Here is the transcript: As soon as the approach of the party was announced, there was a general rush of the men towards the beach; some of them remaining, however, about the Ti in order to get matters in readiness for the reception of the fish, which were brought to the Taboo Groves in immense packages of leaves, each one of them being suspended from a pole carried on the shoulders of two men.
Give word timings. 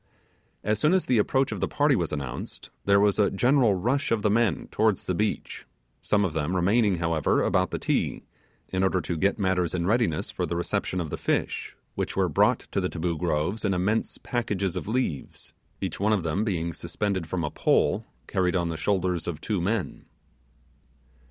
As 0.63 0.79
soon 0.79 0.93
as 0.95 1.05
the 1.05 1.19
approach 1.19 1.51
of 1.51 1.59
the 1.59 1.67
party 1.67 1.95
was 1.95 2.11
announced, 2.11 2.71
there 2.85 2.99
was 2.99 3.19
a 3.19 3.29
general 3.29 3.75
rush 3.75 4.09
of 4.11 4.23
the 4.23 4.31
men 4.31 4.67
towards 4.71 5.03
the 5.05 5.13
beach; 5.13 5.67
some 6.01 6.25
of 6.25 6.33
them 6.33 6.55
remaining, 6.55 6.95
however, 6.95 7.43
about 7.43 7.69
the 7.69 7.77
Ti 7.77 8.23
in 8.69 8.81
order 8.81 8.99
to 8.99 9.15
get 9.15 9.37
matters 9.37 9.75
in 9.75 9.85
readiness 9.85 10.31
for 10.31 10.47
the 10.47 10.55
reception 10.55 10.99
of 10.99 11.11
the 11.11 11.17
fish, 11.17 11.75
which 11.93 12.17
were 12.17 12.27
brought 12.27 12.61
to 12.71 12.81
the 12.81 12.89
Taboo 12.89 13.15
Groves 13.15 13.63
in 13.63 13.75
immense 13.75 14.17
packages 14.17 14.75
of 14.75 14.87
leaves, 14.87 15.53
each 15.81 15.99
one 15.99 16.13
of 16.13 16.23
them 16.23 16.43
being 16.43 16.73
suspended 16.73 17.27
from 17.27 17.43
a 17.43 17.51
pole 17.51 18.03
carried 18.25 18.55
on 18.55 18.69
the 18.69 18.77
shoulders 18.77 19.27
of 19.27 19.39
two 19.39 19.61
men. 19.61 20.05